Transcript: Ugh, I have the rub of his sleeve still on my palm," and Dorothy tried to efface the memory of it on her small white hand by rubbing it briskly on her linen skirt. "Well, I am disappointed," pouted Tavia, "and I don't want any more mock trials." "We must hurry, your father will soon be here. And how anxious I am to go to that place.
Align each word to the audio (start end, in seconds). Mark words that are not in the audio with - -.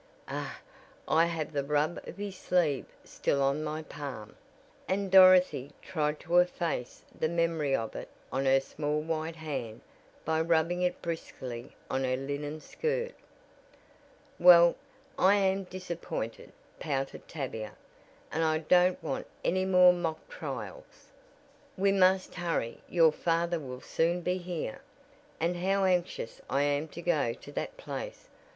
Ugh, 0.27 0.55
I 1.07 1.25
have 1.27 1.51
the 1.53 1.63
rub 1.63 1.99
of 2.07 2.17
his 2.17 2.35
sleeve 2.35 2.87
still 3.03 3.39
on 3.43 3.63
my 3.63 3.83
palm," 3.83 4.35
and 4.87 5.11
Dorothy 5.11 5.73
tried 5.79 6.19
to 6.21 6.39
efface 6.39 7.03
the 7.19 7.29
memory 7.29 7.75
of 7.75 7.95
it 7.95 8.09
on 8.33 8.45
her 8.45 8.59
small 8.59 8.99
white 9.01 9.35
hand 9.35 9.81
by 10.25 10.41
rubbing 10.41 10.81
it 10.81 11.03
briskly 11.03 11.75
on 11.87 12.03
her 12.03 12.17
linen 12.17 12.61
skirt. 12.61 13.13
"Well, 14.39 14.75
I 15.19 15.35
am 15.35 15.65
disappointed," 15.65 16.51
pouted 16.79 17.27
Tavia, 17.27 17.73
"and 18.31 18.43
I 18.43 18.57
don't 18.57 19.03
want 19.03 19.27
any 19.45 19.65
more 19.65 19.93
mock 19.93 20.27
trials." 20.29 21.11
"We 21.77 21.91
must 21.91 22.33
hurry, 22.33 22.81
your 22.89 23.11
father 23.11 23.59
will 23.59 23.81
soon 23.81 24.21
be 24.21 24.39
here. 24.39 24.81
And 25.39 25.57
how 25.57 25.83
anxious 25.85 26.41
I 26.49 26.63
am 26.63 26.87
to 26.87 27.03
go 27.03 27.33
to 27.33 27.51
that 27.51 27.77
place. 27.77 28.29